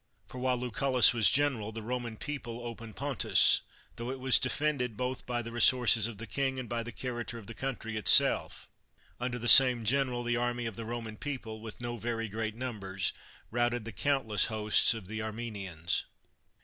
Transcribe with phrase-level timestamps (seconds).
[0.25, 3.61] For, while Lucullus was general, the Roman people opened Pontus,
[3.97, 7.37] tho it was defended both by the resources of the king and by the character
[7.37, 8.67] of the country itself.
[9.19, 13.13] Under the same general the army of the Roman people, with no very great numbers,
[13.51, 16.05] routed the countless hosts of the Armenians.